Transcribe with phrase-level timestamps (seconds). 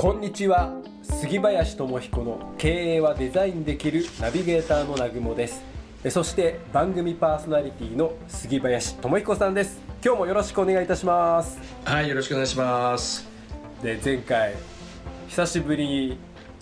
[0.00, 0.72] こんにちは。
[1.02, 5.64] 杉林智彦の経営はデザインできるナビゲーターの南雲です。
[6.04, 9.80] えそして番組パーソナリティの杉林智彦さんです。
[10.04, 11.58] 今日もよろしくお願いいたします。
[11.84, 13.28] はいよろしくお願いします。
[13.82, 14.54] で前回
[15.30, 16.18] 久しぶりに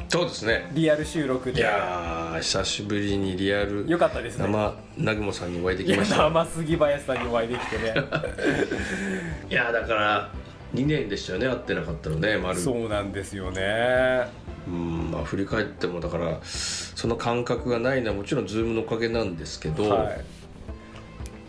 [0.09, 0.71] そうですね。
[0.73, 3.87] リアル収録いでやー久しぶりにリアル。
[3.87, 4.47] よかったですね。
[4.47, 6.17] 生南雲さんにお会いでいやきました。
[6.33, 7.93] 生杉林さんにお会いできてね。
[9.51, 10.31] いやーだから
[10.77, 12.59] 2年でしたよね会ってなかったのね丸。
[12.59, 14.27] そうなんですよね。
[14.69, 20.25] うんまあ振り返ってもだからその感覚がないのはもちろんズームのおかげなんですけど、はい。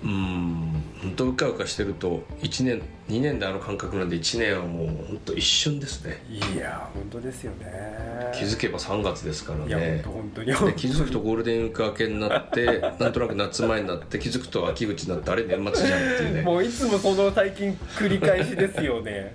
[0.03, 0.66] うん
[1.07, 6.21] 本当うかうかしてると1年2年であの感覚なんで1年はもう本当一瞬ですね。
[6.30, 8.31] いや本当ですよね。
[8.33, 10.53] 気づけば3月ですからいやね本当に。
[10.73, 16.41] 気づくとゴールデンウィーク明けになって なんとなく夏前になって気づくと秋口になってあれ年末じゃんっていうね。
[16.41, 19.33] もういつもその最近繰り返しですよね。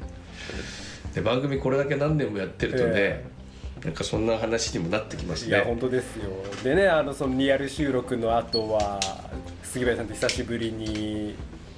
[1.15, 3.25] で番組これだけ何年もやってるとね、え
[3.85, 6.31] なんかそんな話にもなってきますいや本ね当ですよ。
[6.63, 9.01] でねあのそのリアル収録の後は
[9.63, 11.35] 杉林さんと久しぶりに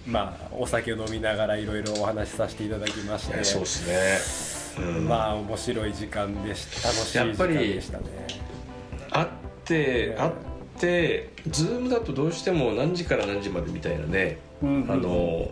[0.07, 3.45] まあお酒を飲みながらいろいろお話しさせていただきまして。
[3.45, 5.09] そうですね、うん。
[5.09, 6.89] まあ面白い時間でした。
[6.89, 8.05] 楽しい時間でしたね。
[9.11, 9.29] 会っ
[9.65, 10.33] て会っ
[10.79, 14.91] てズームだとどうしても何時から何時までみたいなね、うんうん。
[14.91, 15.51] あの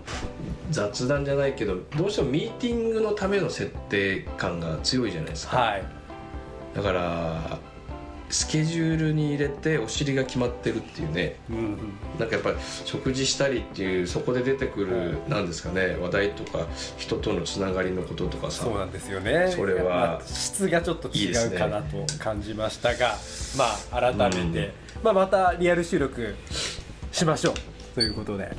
[0.70, 5.84] 雑談じゃないけどどうしてもミーティングのための設定感が強いじゃないですか、はい。
[6.74, 7.58] だから
[8.32, 11.36] スケジュールに入れてお尻が決まってるっていうね。
[11.50, 11.78] うんうん。
[12.18, 15.96] なんかやっぱり食事したりっていうそこで出てくるなんですかね。
[16.00, 16.66] 話題とか
[16.96, 18.64] 人とのつながりのこととかさ。
[18.64, 19.52] そうなんですよね。
[19.54, 23.16] それはまあ質がちょっと違うかなと感じましたが
[23.56, 26.34] まあ改めて、まあ、またリアル収録
[27.12, 27.54] しましょう
[27.94, 28.50] ということで。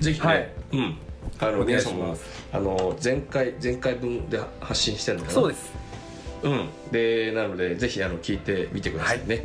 [0.00, 0.50] ぜひね、はい。
[0.72, 0.96] うん。
[1.38, 2.16] あの皆さんも
[2.50, 5.34] あの前回前回分で発信してるのかな？
[5.34, 5.70] そうです
[6.42, 6.68] うん。
[6.92, 9.44] でなのでぜひあの聞いてみてくださいね。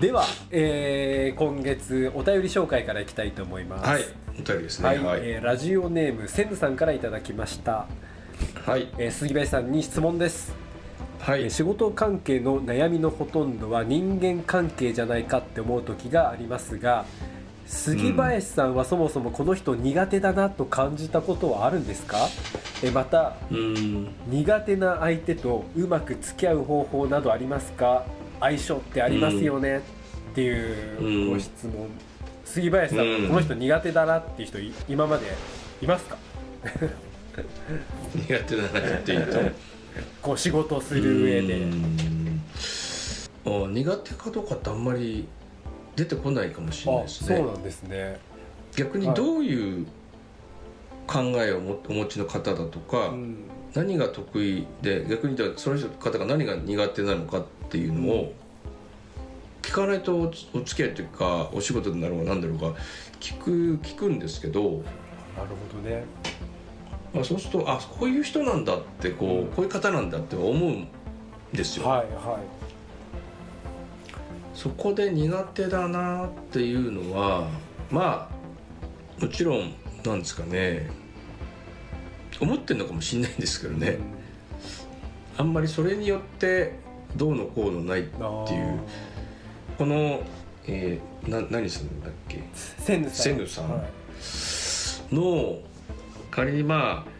[0.00, 3.88] では、えー今月お便り紹介からいきたいと思います。
[3.88, 4.04] はい、
[4.38, 4.88] お便りですね。
[4.88, 7.86] はい、はい、えーラジオネームセンさんからいただきました、
[8.64, 8.88] はい。
[8.98, 10.54] えー杉林さんに質問です、
[11.20, 11.42] はい。
[11.42, 17.04] えー仕事関係の悩みのほとんどは人間関係じゃないかって思う時がありますが
[17.74, 22.28] 杉林さんはそもそもこの人苦手だなと感じたことはあるんですか？
[22.84, 24.08] えーまたうん。
[24.28, 28.04] 苦手な相手とうまく付き合う方法などありますか？
[28.40, 31.88] 相性ってありますよね、っていうご質問、
[32.44, 35.26] 杉林さんこの人苦手だなっていう人い今まで
[35.80, 36.18] いますか？
[38.14, 39.38] 苦手だなっていうと
[40.20, 41.58] こう仕事をする上で。
[43.44, 45.26] 苦手かどうかってあんまり
[45.96, 47.36] 出てこないかもしれないあですね。
[47.36, 48.20] そうなんですね、
[48.76, 49.86] 逆にどういう
[51.06, 53.36] 考えをもお持ちの方だとか、うん。
[53.74, 58.32] 何が得意で逆にその人方が何が苦手なのかっていうのを
[59.62, 62.74] 聞かないとお付き合いというかお仕事になろうが何だろうが
[63.18, 64.82] 聞く聞くんですけど、なる
[65.72, 66.04] ほどね。
[67.14, 70.88] まあ、そうするとあこういう人なんだってこうこういう方なんだって思うん
[71.54, 71.86] ですよ。
[71.86, 72.38] はいは
[74.62, 77.48] そこで苦手だなっていうのは
[77.90, 79.74] まあもちろん
[80.04, 80.88] なんですかね。
[82.40, 83.98] 思ってるのかもしれないんですけどい、ね、
[85.36, 86.76] あんまりそれによって
[87.16, 88.80] どうのこうのないっていう。
[89.78, 90.22] この、
[90.66, 92.42] えーな何するんだっけ？
[92.54, 93.46] セヌさん。
[93.48, 93.70] さん。
[93.70, 93.84] は
[95.10, 95.14] い。
[95.14, 95.58] の
[96.30, 97.10] 仮にまあ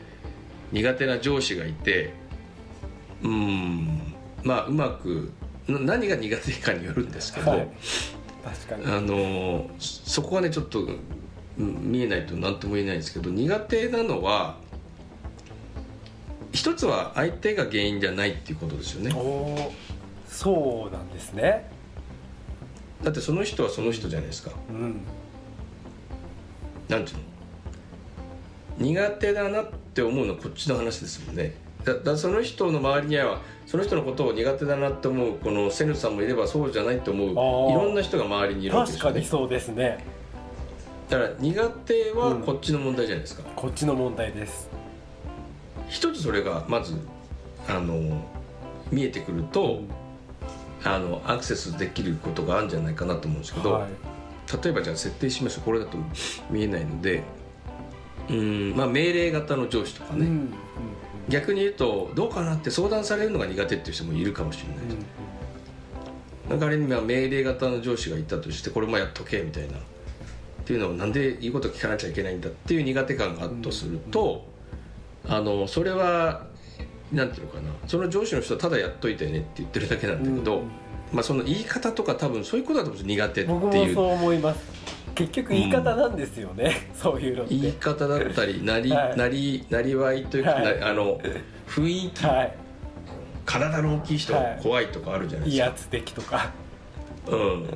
[0.71, 2.15] 苦手な上司がいて
[3.23, 4.15] うん
[4.45, 5.42] まあうまくな
[5.81, 7.69] 何が苦手かによるんですけど、はい。
[8.45, 8.87] 確かに。
[8.87, 10.81] あのそこがねちょっと
[11.59, 14.57] うん見えないと何とも言えないんですけど苦手なのは
[16.53, 19.73] 一つは相手が原因じゃないっていうことですよね。
[20.29, 21.71] そうなんですね。
[23.03, 24.51] だってその人はその人じゃないですか。
[24.71, 25.01] うん。
[26.89, 27.23] なんていうの？
[28.79, 39.15] 苦手だなって思うのはこっちの話ですもんねだだその人の周りにはその人のことを苦手だなって思うこのセヌさんもいればそうじゃないと思ういろんな人が周りにいるわけですよね。
[39.15, 40.05] 確かにそうですね。
[41.09, 44.69] だから苦手はこっちの問題じゃないですか、こっちの問題です。
[45.89, 46.97] 一つそれがまず
[47.69, 48.23] あの
[48.91, 49.81] 見えてくると、
[50.85, 54.63] あのアクセスできることがあるんじゃないかなと思うんですけど、はい。
[54.65, 55.65] 例えばじゃあ設定しましょう。
[55.65, 55.99] これだと
[56.51, 57.23] 見えないので
[58.29, 60.55] うんまあ命令型の上司とかね、うんうん
[61.29, 65.07] 逆に言うとどうかなって相談されるのが苦手っていう人もいるかもしれない、うん
[66.59, 69.81] 仮にまあ命令型の上司がいたとしてこれもやっとけみたいなっ
[70.67, 74.45] ていうのをなんで言うこと聞かなきゃいけないんだっていう苦手感があるとすると、
[75.27, 76.45] あのそれは
[77.11, 77.71] なんていうのかな。
[77.87, 80.71] その上司の人はただやっといてねって言ってるだけなんだけど、うん
[81.13, 84.61] まあその言い方とか多分そういうことだと思うんです苦手って僕もいうそう思います
[85.15, 87.55] 結局言い方なんですよね、 そういうのって。
[87.55, 89.17] 言い方だったり なり、はい。
[89.17, 90.81] なりなりわいというか、はい。
[90.81, 91.21] なあの
[91.69, 92.55] 雰囲気、はい。
[93.45, 94.61] 体の大きい人はい。
[94.63, 96.51] 怖いとかあるじゃないですか、威圧的とか、
[97.29, 97.67] うん。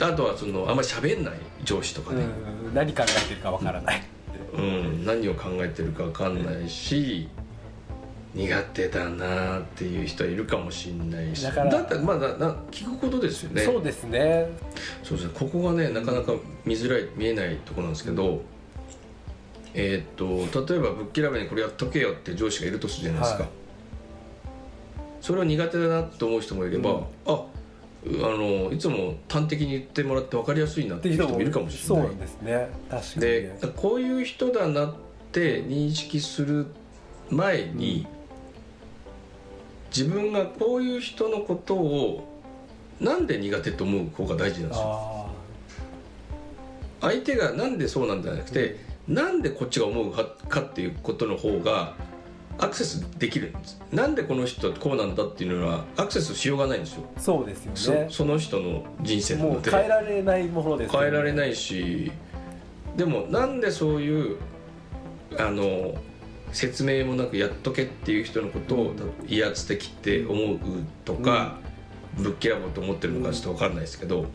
[0.00, 1.34] あとはそのあんまり喋んない
[1.64, 2.24] 上司とかね、
[2.66, 4.02] うん、何考えてるかわからない、
[4.54, 5.04] うん。
[5.04, 7.28] 何を考えてるか分かんないし
[8.34, 11.44] 苦手だなっていう人はいるかもしれないし。
[11.44, 13.62] だからってまあなな聞くことですよね。
[13.62, 14.48] そうですね。
[15.02, 15.32] そうですね。
[15.34, 16.32] ここがねなかなか
[16.64, 18.42] 見づらい見えないところなんですけど
[19.74, 23.52] えーっと例えばぶっきらぼうにこれやっとけよって上司がいるとするじゃないですか、はい。
[25.20, 27.04] それは苦手だなと思う人もいれば、うん。
[27.26, 27.42] あ
[28.04, 32.06] あのいつも端的に言ってもらって分かりやすいなっってていう人もいるかもしれない。
[32.08, 32.70] そうですね。
[32.90, 33.72] 確かに。
[33.74, 34.94] こういう人だなっ
[35.30, 36.66] て認識する
[37.30, 38.06] 前に、
[39.94, 42.28] 自分がこういう人のことを
[43.00, 44.84] なんで苦手と思う方が大事なんですよ。
[44.86, 45.32] あ
[47.02, 48.76] 相手がなんでそうなんじゃなくて、
[49.08, 51.94] なんでこっちが思うかかっていうことの方が
[52.58, 53.80] アクセスできるんです。
[53.90, 58.06] なんでこの人こうなんだっていうのはアクセスしようがないんですよ、あそうですよね。
[58.08, 61.06] そその人の人生なものでう変えられないものですよね。
[61.06, 62.12] 変えられないし
[62.96, 64.36] でもなんでそういう
[65.38, 65.94] あの
[66.52, 68.94] 説明もなくやっとけっていう人のことを
[69.26, 70.58] 威圧的って思う
[71.04, 71.58] とか、
[72.18, 74.26] ぶっきらぼうと思ってるのかちょっと分かんないですけど、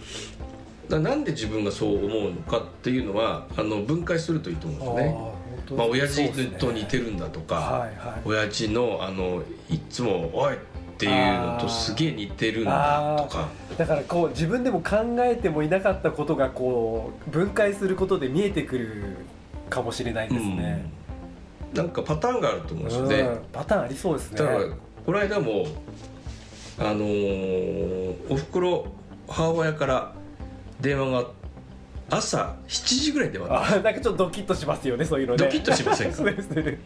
[0.90, 5.38] だなんで自分がそう思うのかっていうのはあの分解するといいと思うんですよね。
[5.78, 10.58] まあ、親父と似てるるんだとか、はいはい親父のあのいっつも「おい!」っ
[10.98, 13.50] ていうのとすげえ似てるんだとか。
[13.78, 19.18] だからこう自分でも考えてもいなかったことがこう分解することで見えてくる
[19.70, 21.07] かもしれないですね、うん
[21.74, 23.08] なんかパターンがあると思うんですよ。
[23.08, 23.40] ね、うん。
[23.52, 24.38] パターンありそうですね。
[24.40, 24.60] だから
[25.06, 25.66] この間も
[26.80, 28.88] あのーおふくろ
[29.28, 30.14] 母親から
[30.80, 31.30] 電話が
[32.10, 35.44] 朝7時ぐらいに電話があなんかちょっとドキッとしますよねそういうのね。
[35.46, 36.16] ドキッとしませんか？
[36.18, 36.80] そうですね。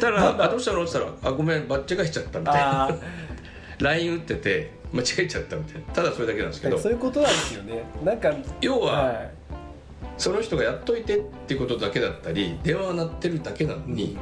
[0.00, 2.84] たらあどうしたの?」って言ったら「あごめんバッチがしちゃった」みたいな。
[2.84, 2.96] あ
[3.78, 5.92] LINE 打ってて間違えちゃったみたいな。
[5.94, 6.76] ただそれだけなんですけど。
[6.76, 7.82] あそういうことなんですよね。
[8.04, 9.12] なんか要は、は
[10.18, 14.16] その人がやっといてっていうことだけだったり電話が鳴ってるだけなのに、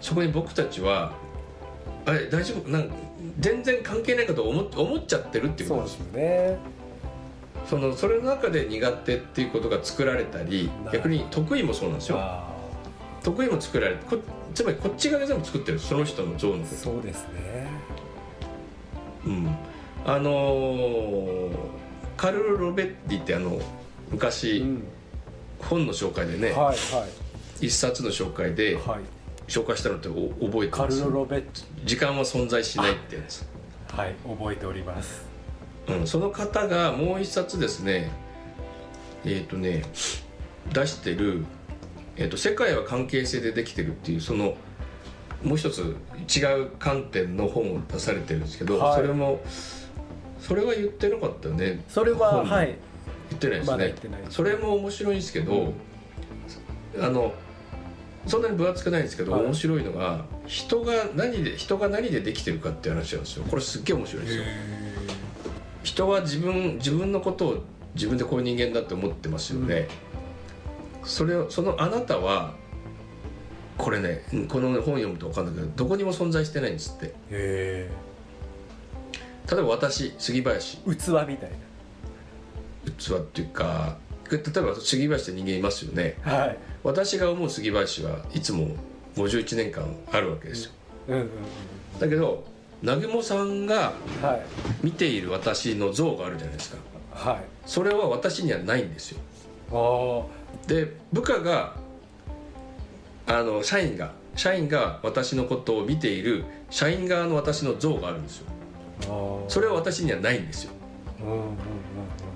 [0.00, 1.12] そこに僕たちは
[2.06, 2.70] あれ大丈夫？
[2.70, 2.90] なん
[3.40, 5.70] 全然関係ないかと思っ思っちゃってるっていう。
[5.70, 6.58] ことでですすよね。
[7.66, 12.18] そのそれの中で苦手っていうことが作られたり逆に得意もそうなんですよ。
[12.18, 12.52] あ
[13.22, 14.18] 得意も作られてこ
[14.54, 16.74] つまりこっち側が全部作ってるその人の像のこと。
[16.74, 17.66] ーそうですね。
[19.24, 19.56] うん。
[20.04, 21.50] あのー
[22.16, 23.58] カルロ・ロベッティってあの
[24.10, 24.84] 昔、うん
[25.68, 26.72] 本の紹介でね、はいは
[27.60, 27.66] い。
[27.66, 29.00] 一冊の紹介ではい。
[29.48, 31.44] 紹介したのってお覚えてカルますロ・ロベッ
[31.84, 33.44] 時間は存在しないってやつ、
[33.88, 35.26] トはい覚えております。
[35.86, 38.10] うん、その方がもう一冊ですね
[39.24, 39.84] えっ、とね
[40.72, 41.44] 出してる、
[42.16, 44.56] えーと「世界は関係性でできてる」っていうその
[45.42, 45.94] もう一つ
[46.34, 48.96] 違う観点の本を出されてるんですけど、はい。
[48.96, 49.42] それも
[50.40, 52.74] それは言ってなかったよねそれは本はい
[53.30, 55.72] 言ってないですまだってないそれも面白いんですけど、
[57.00, 57.34] あの
[58.26, 59.44] そんなに分厚くないんですけど、はい。
[59.44, 63.44] 面白いのが人が何で人が何でできてるかって話なんですよ。
[63.44, 64.44] これすっげえ面白いんですよ。
[65.82, 67.58] 人は自分自分のことを
[67.94, 69.88] 自分でこういう人間だって思ってますよね、
[71.04, 72.54] それをそのあなたは
[73.76, 77.14] これねうんこの本読むと分かんないけどどこにも存在してないんですって。
[77.30, 77.90] へ
[79.50, 80.78] 例えば私杉林。
[80.88, 81.50] え器みたい
[82.98, 83.96] 器っていうか
[84.30, 86.16] 例えば杉林って人間いますよね。
[86.24, 86.58] なはい。
[86.82, 88.68] 私が思う杉林はいつも
[89.16, 90.72] 51年間あるわけですよ。
[91.08, 91.14] うん。
[91.14, 91.20] うん。
[91.22, 91.28] うん。
[92.00, 92.44] だけど
[92.82, 94.42] 南雲さんがはい。
[94.82, 96.78] 見ている私の像があるじゃないですか。
[97.12, 97.44] はい。
[97.66, 99.20] それは私にはないんですよ。
[99.70, 101.76] あで部下が
[103.26, 108.46] あの社員が社員が私のことを見ている社員側の私の像があるんですよ。
[109.48, 110.72] それは私にはないんですよ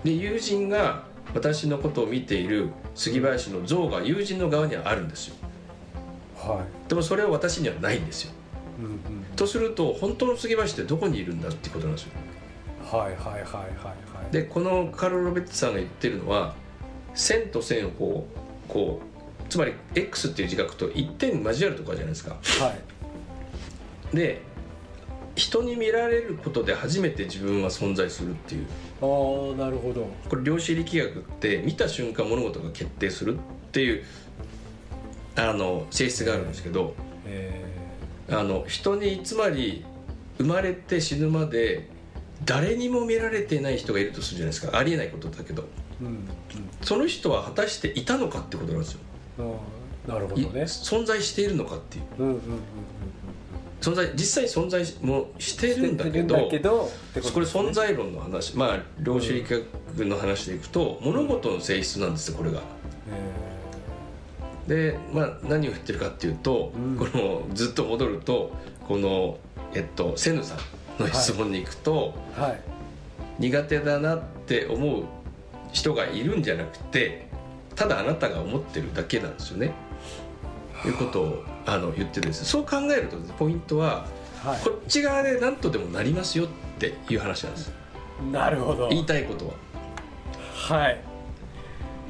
[0.04, 1.04] で友人が
[1.35, 5.35] 私のことを見ている杉林の像が友人の側にはあるんですよ。
[5.42, 5.49] うん
[6.38, 6.88] はい。
[6.88, 8.33] でもそれは私にはないんですよ。
[8.78, 9.00] うんうん
[9.37, 12.12] とすると本当の杉林ってどこにいるんだっていうことなんですよ。
[12.90, 13.95] はいはいはいはいは
[14.28, 14.33] い。
[14.33, 16.54] でこのカルロ・ロベッツさんが言ってるのは
[17.14, 18.26] 線と線をこ
[18.68, 22.37] うこうつまり X っていう字書くと一点交わるとかじゃないですか。
[22.64, 22.75] は
[24.12, 24.16] い。
[24.16, 24.42] で
[25.38, 28.66] 人に見られることで初めて自分は存在するっていう。
[29.00, 30.09] ああなるほど。
[30.28, 33.40] これ量子力学って見た瞬間物事が決定するっ
[33.71, 34.04] ていう
[35.37, 36.95] あの性質があるんですけど
[37.26, 37.64] え
[38.28, 39.85] あの人につまり
[40.38, 41.88] 生まれて死ぬまで
[42.45, 44.76] 誰にも見られていない人がいるとするじゃないですか。
[44.76, 45.64] ありえないことだけど。
[46.02, 46.28] うん
[46.83, 49.00] その人は果たしていたのかってことなんですよ、
[50.07, 52.04] なるほどいね存在しているのかっていう。
[52.18, 52.40] うんうんうんうん
[53.80, 56.90] 存在実際存在もしてるんだけどけど
[57.32, 59.66] これ存在論の話まあ量子力
[59.97, 62.61] 学の話でいくと物事の性質なんですよこれが。
[64.66, 66.97] で、まあ、何を言ってるかっていうと、うん。
[66.99, 68.52] このずっと戻ると
[68.87, 69.38] この、
[69.75, 70.56] えっと、セヌさ
[70.99, 72.61] んの質問に行くと、えーはい。
[73.38, 75.04] 苦手だなって思う
[75.73, 77.28] 人がいるんじゃなくて
[77.76, 79.73] ただあなたが思ってるだけなんですよね。
[80.85, 84.06] いうことをあの言ってるんですそう考えるとポイントは
[84.44, 84.61] はい。
[84.61, 87.73] こっち側で何とでもなりますよっていう話なんです。
[88.32, 88.88] なるほど。
[88.88, 89.54] 言いたいことは。
[90.54, 91.00] はい、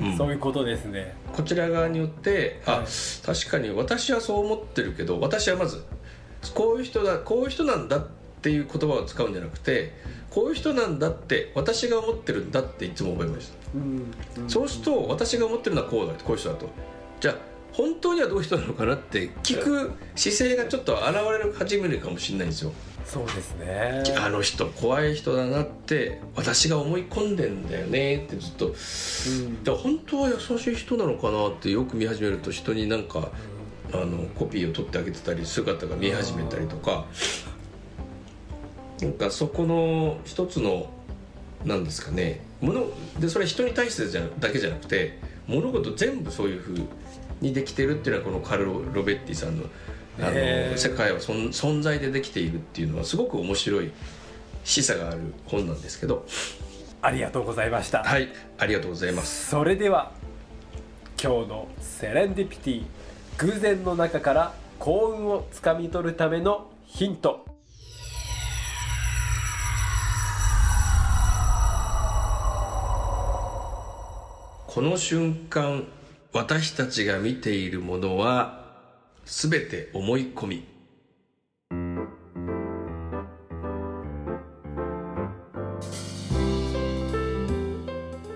[0.01, 0.17] うん。
[0.17, 1.15] そういうことですね。
[1.33, 2.87] こちら側によってあ、はい。
[3.25, 5.85] 確かに私はそう思ってるけど私はまず
[6.55, 8.07] こういう人だこういう人なんだっ
[8.43, 9.93] ていう言葉を使うんじゃなくて
[10.31, 14.43] こういう人なんだって私が思ってるんだっていつも思いました、うん。
[14.43, 14.51] うん。
[14.51, 16.69] そうすると私が思ってるのはこうだこういう人だと。
[17.21, 17.37] じゃあ
[17.73, 22.73] 本当にはどういう人なのかなって聞く姿勢がちょっと現れ始めるかもしれないんですよ。
[23.05, 24.03] そうですね。
[24.19, 28.67] あの人怖い人だなって私が思い込んでんだよねってずっと。
[28.67, 29.77] うん。
[29.77, 33.31] 本当は優しい人なのかなってよく見始めると人になんか
[33.93, 37.07] あのコピーを取ってあげてたり姿が見え始めたりとか。
[39.01, 40.91] なんかそこの一つの
[41.65, 42.41] なんですかね。
[42.61, 42.87] もの
[43.21, 46.81] でそれは人に対してじゃだけじゃなくて物事全部そういうふう
[47.41, 49.65] にできてるっていうのはこのカルロ・ロベッティさんの
[50.21, 53.93] あの世界は存存在でできているっていうのはすごく面白い
[54.65, 56.27] 示唆がある本なんですけど。
[57.01, 58.29] ありがとうございました、はい
[58.59, 59.51] ありがとうございます。
[59.51, 60.11] それでは
[61.23, 62.85] 今日のセレンディピティ
[63.39, 67.47] 偶然の中から幸運をつかみ取るためのヒント。
[74.67, 75.85] この瞬間
[76.39, 78.63] 私たちが見ているものは
[79.25, 80.65] 全て思い込み。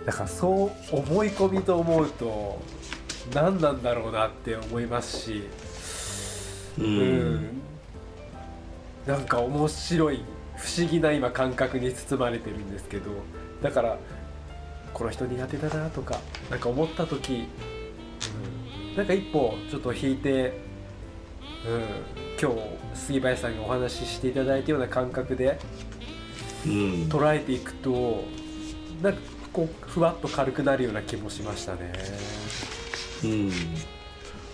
[0.04, 2.60] だからそう思い込みと思うと
[3.32, 5.44] 何なんだろうなって思いますし
[6.78, 7.62] ううん。
[9.06, 10.24] なんか面白い
[10.56, 13.12] 不思議な今感覚に包まれてるんですけど
[13.62, 13.96] だから
[14.92, 16.18] この人苦手だなとか
[16.50, 17.71] なんか思った時、うん、
[18.96, 20.52] なんか一歩ちょっと引いて、
[21.66, 21.82] うん、
[22.40, 25.58] 今日杉林さんがお話ししていただいたような感覚で
[26.66, 26.72] うん
[27.08, 28.24] 捉えていくと
[29.02, 29.20] なんか
[29.52, 31.92] こうふわっと軽くなるような気もしましたね。
[33.24, 33.50] うん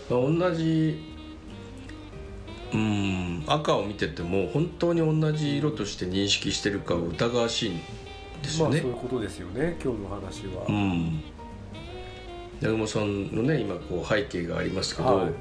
[0.08, 1.16] 同じ
[2.72, 7.78] うん赤を見てても本当に同じ色として認識してるかは疑わしいん
[8.42, 10.66] ですよねまあそういうことですよね今日の話は。
[10.68, 11.22] うん
[12.60, 15.32] 南雲さんのね今こう背景がありますけど、はい。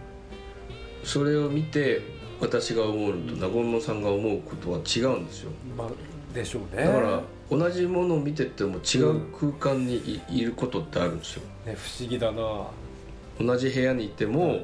[1.04, 2.02] それを見て
[2.40, 5.52] 私が思うのと南雲さんが思うことは違うんですよ。
[5.76, 5.90] まあ
[6.34, 6.84] でしょうね。
[6.84, 9.96] だから同じものを見てても違う空間に
[10.30, 11.44] い,、いることってあるんですよ。
[11.66, 12.68] ね不思議だな。
[13.40, 14.62] 同じ部屋にいても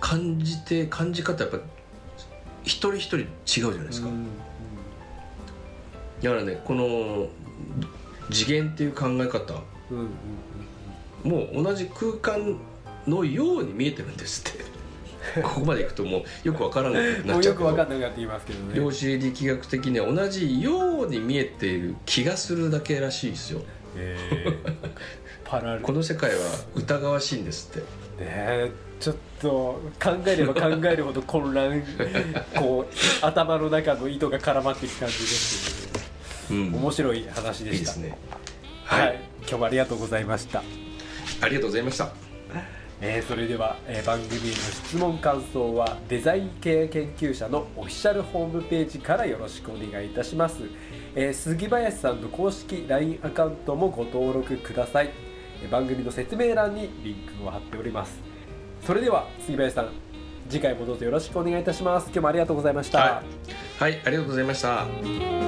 [0.00, 1.58] 感じて感じ方やっぱ
[2.64, 4.26] 一人一人違うじゃないですか、うん。
[6.22, 7.28] だからねこの
[8.30, 10.08] 次元っていう考え方うんうんうん
[11.24, 12.58] もう同じ空間
[13.06, 14.74] のように見えてるんですって。
[15.42, 17.26] ここまでいくともうよくわからなくうん。
[17.26, 18.74] なっちゃうけもうよくわかんどなくなって言いますけどね。
[18.74, 23.62] 量子力学的には同じように見えている気がするだけらしいですよ。
[23.96, 24.58] えー。
[25.44, 25.82] パラレル。
[25.82, 26.36] この世界は
[26.74, 27.80] 疑わしいんですって。
[27.80, 27.84] ね
[28.20, 29.48] えちょっと
[30.02, 31.82] 考えれば考えるほど混乱
[32.54, 35.88] こう頭の中の糸が絡まっていく感じです
[36.48, 36.74] けど、ね、うん。
[36.76, 37.74] 面白い話でした。
[37.74, 38.18] いいですね。
[38.84, 40.62] はい、今日もありがとうございました、
[41.40, 42.12] ありがとうございました。
[43.00, 50.62] えーそれでは、えー番組への質問感想はデザイン系研究者のオフィシャルホームページからよろしくお願いいたします、
[51.14, 55.10] えー杉林さんの公式 LINE アカウントもご登録ください。
[55.62, 58.18] えー番組の説明欄にリンクを貼っております。
[58.86, 59.88] それでは杉林さん
[60.48, 62.04] 次回もどうぞよろしくお願いいたします。
[62.06, 63.22] 今日もありがとうございました、は
[63.78, 65.43] い、はい、ありがとうございました